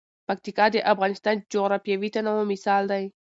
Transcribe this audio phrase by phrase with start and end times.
[0.27, 3.05] پکتیکا د افغانستان د جغرافیوي تنوع مثال دی.